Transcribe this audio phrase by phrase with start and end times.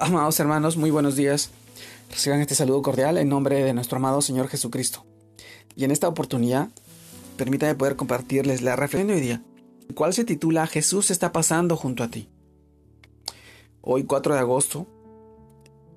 [0.00, 1.50] Amados hermanos, muy buenos días.
[2.08, 5.04] Reciban este saludo cordial en nombre de nuestro amado Señor Jesucristo.
[5.74, 6.68] Y en esta oportunidad,
[7.36, 9.42] permítame poder compartirles la reflexión de hoy día,
[9.96, 12.28] cual se titula Jesús está pasando junto a ti.
[13.80, 14.86] Hoy 4 de agosto,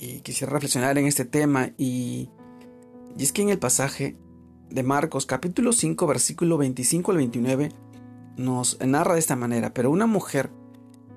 [0.00, 2.30] y quisiera reflexionar en este tema y,
[3.16, 4.16] y es que en el pasaje
[4.70, 7.68] de Marcos capítulo 5 versículo 25 al 29
[8.38, 10.50] nos narra de esta manera, pero una mujer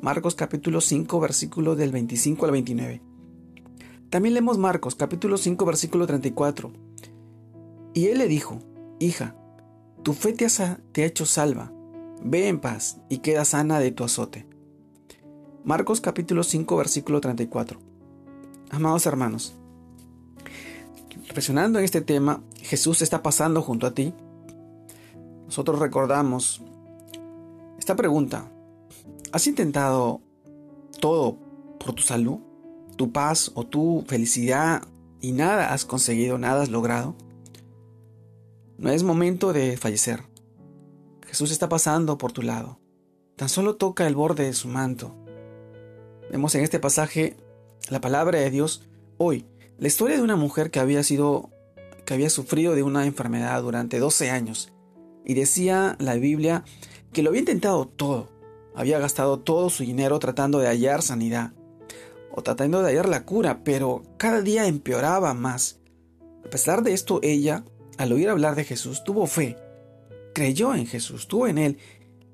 [0.00, 3.02] Marcos capítulo 5 versículo del 25 al 29.
[4.10, 6.72] También leemos Marcos capítulo 5 versículo 34.
[7.94, 8.60] Y él le dijo,
[9.00, 9.34] Hija,
[10.04, 11.72] tu fe te ha, hecho salva,
[12.22, 14.46] ve en paz y queda sana de tu azote.
[15.64, 17.80] Marcos capítulo 5 versículo 34.
[18.70, 19.56] Amados hermanos,
[21.26, 24.14] reflexionando en este tema, Jesús está pasando junto a ti.
[25.46, 26.62] Nosotros recordamos
[27.80, 28.52] esta pregunta,
[29.30, 30.22] ¿Has intentado
[31.00, 31.38] todo
[31.78, 32.38] por tu salud,
[32.96, 34.82] tu paz o tu felicidad
[35.20, 37.14] y nada has conseguido, nada has logrado?
[38.78, 40.22] No es momento de fallecer.
[41.26, 42.80] Jesús está pasando por tu lado.
[43.36, 45.14] Tan solo toca el borde de su manto.
[46.30, 47.36] Vemos en este pasaje
[47.90, 49.44] la palabra de Dios hoy,
[49.78, 51.50] la historia de una mujer que había sido
[52.06, 54.72] que había sufrido de una enfermedad durante 12 años
[55.26, 56.64] y decía la Biblia
[57.12, 58.30] que lo había intentado todo,
[58.78, 61.52] había gastado todo su dinero tratando de hallar sanidad
[62.30, 65.80] o tratando de hallar la cura, pero cada día empeoraba más.
[66.46, 67.64] A pesar de esto, ella,
[67.96, 69.56] al oír hablar de Jesús, tuvo fe,
[70.32, 71.78] creyó en Jesús, tuvo en él,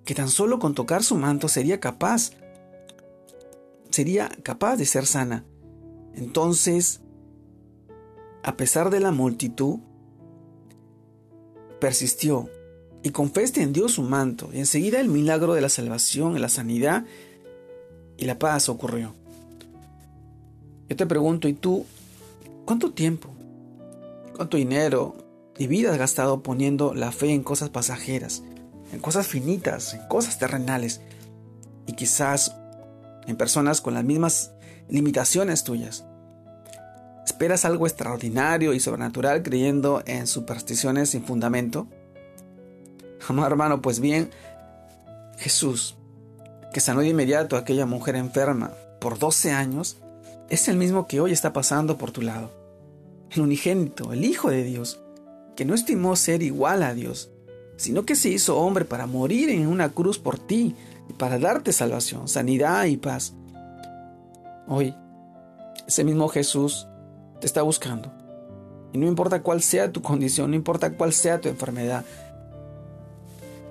[0.04, 2.32] que tan solo con tocar su manto sería capaz,
[3.88, 5.46] sería capaz de ser sana.
[6.12, 7.00] Entonces,
[8.42, 9.78] a pesar de la multitud,
[11.80, 12.50] persistió
[13.04, 17.04] y con fe extendió su manto, y enseguida el milagro de la salvación, la sanidad
[18.16, 19.14] y la paz ocurrió.
[20.88, 21.84] Yo te pregunto, ¿y tú
[22.64, 23.28] cuánto tiempo,
[24.34, 25.16] cuánto dinero
[25.58, 28.42] y vida has gastado poniendo la fe en cosas pasajeras,
[28.90, 31.02] en cosas finitas, en cosas terrenales,
[31.86, 32.56] y quizás
[33.26, 34.52] en personas con las mismas
[34.88, 36.06] limitaciones tuyas?
[37.26, 41.86] ¿Esperas algo extraordinario y sobrenatural creyendo en supersticiones sin fundamento?
[43.28, 44.30] Amado hermano, pues bien,
[45.38, 45.96] Jesús,
[46.72, 49.98] que sanó de inmediato a aquella mujer enferma por 12 años,
[50.48, 52.50] es el mismo que hoy está pasando por tu lado.
[53.30, 55.00] El unigénito, el Hijo de Dios,
[55.56, 57.30] que no estimó ser igual a Dios,
[57.76, 60.76] sino que se hizo hombre para morir en una cruz por ti
[61.08, 63.34] y para darte salvación, sanidad y paz.
[64.68, 64.94] Hoy,
[65.86, 66.86] ese mismo Jesús
[67.40, 68.12] te está buscando.
[68.92, 72.04] Y no importa cuál sea tu condición, no importa cuál sea tu enfermedad,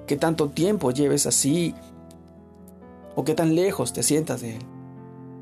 [0.07, 1.73] que tanto tiempo lleves así
[3.15, 4.61] o que tan lejos te sientas de Él.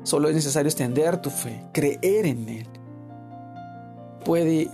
[0.04, 2.66] Solo es necesario extender tu fe, creer en Él.
[4.24, 4.70] Puede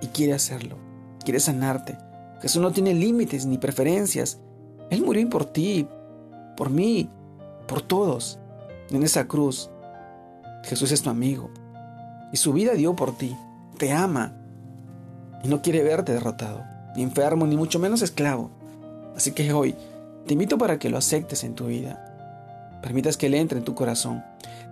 [0.00, 0.76] y quiere hacerlo,
[1.24, 1.96] quiere sanarte.
[2.40, 4.38] Jesús no tiene límites ni preferencias.
[4.90, 5.86] Él murió por ti,
[6.56, 7.10] por mí,
[7.66, 8.38] por todos,
[8.90, 9.70] en esa cruz.
[10.64, 11.50] Jesús es tu amigo
[12.32, 13.36] y su vida dio por ti,
[13.78, 14.34] te ama
[15.42, 16.64] y no quiere verte derrotado,
[16.96, 18.50] ni enfermo, ni mucho menos esclavo.
[19.18, 19.74] Así que hoy
[20.28, 22.78] te invito para que lo aceptes en tu vida.
[22.80, 24.24] Permitas que Él entre en tu corazón.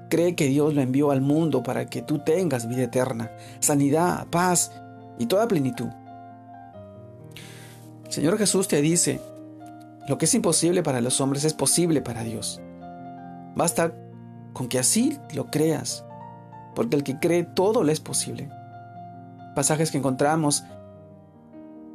[0.09, 4.71] Cree que Dios lo envió al mundo para que tú tengas vida eterna, sanidad, paz
[5.19, 5.89] y toda plenitud.
[8.09, 9.21] Señor Jesús te dice,
[10.07, 12.61] lo que es imposible para los hombres es posible para Dios.
[13.57, 13.95] Basta
[14.53, 16.05] con que así lo creas,
[16.77, 18.49] porque el que cree todo le es posible.
[19.57, 20.63] Pasajes que encontramos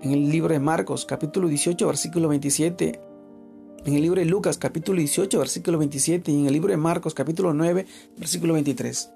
[0.02, 3.02] en el libro de Marcos capítulo 18 versículo 27,
[3.86, 7.14] en el libro de Lucas capítulo 18 versículo 27 y en el libro de Marcos
[7.14, 7.86] capítulo 9
[8.18, 9.12] versículo 23.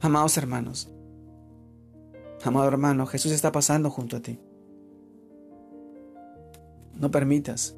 [0.00, 0.88] Amados hermanos,
[2.42, 4.38] amado hermano, Jesús está pasando junto a ti.
[6.94, 7.76] No permitas,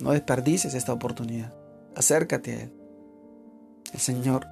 [0.00, 1.54] no desperdices esta oportunidad.
[1.94, 2.72] Acércate a Él.
[3.92, 4.46] El Señor,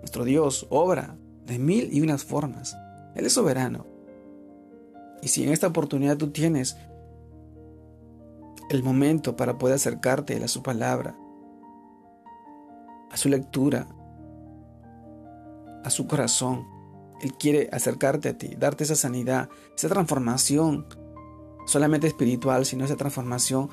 [0.00, 2.76] nuestro Dios, obra de mil y unas formas.
[3.14, 3.91] Él es soberano.
[5.22, 6.76] Y si en esta oportunidad tú tienes
[8.68, 11.16] el momento para poder acercarte a su palabra,
[13.10, 13.86] a su lectura,
[15.84, 16.66] a su corazón,
[17.20, 20.86] Él quiere acercarte a ti, darte esa sanidad, esa transformación,
[21.66, 23.70] solamente espiritual, sino esa transformación,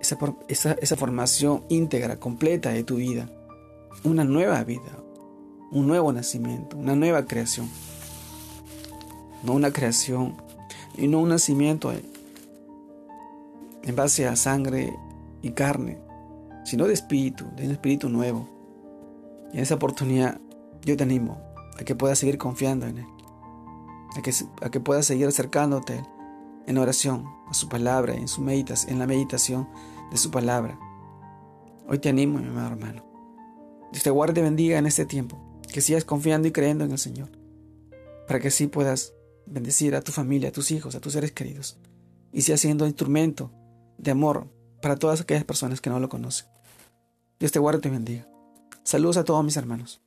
[0.00, 3.30] esa, esa, esa formación íntegra, completa de tu vida,
[4.04, 4.98] una nueva vida,
[5.70, 7.70] un nuevo nacimiento, una nueva creación.
[9.42, 10.36] No una creación
[10.96, 14.96] y no un nacimiento en base a sangre
[15.42, 15.98] y carne,
[16.64, 18.48] sino de espíritu, de un espíritu nuevo.
[19.52, 20.40] Y en esa oportunidad
[20.84, 21.40] yo te animo
[21.78, 23.06] a que puedas seguir confiando en Él,
[24.16, 26.02] a que, a que puedas seguir acercándote
[26.66, 29.68] en oración a su palabra, en, su meditas, en la meditación
[30.10, 30.78] de su palabra.
[31.88, 33.04] Hoy te animo, mi amado hermano.
[33.92, 35.38] Dios te guarde y bendiga en este tiempo,
[35.72, 37.30] que sigas confiando y creyendo en el Señor,
[38.26, 39.12] para que así puedas
[39.46, 41.78] bendecir a tu familia, a tus hijos, a tus seres queridos,
[42.32, 43.52] y sigas siendo instrumento
[43.98, 44.52] de amor
[44.82, 46.48] para todas aquellas personas que no lo conocen.
[47.38, 48.28] Dios te guarde y te bendiga.
[48.82, 50.00] Saludos a todos mis hermanos.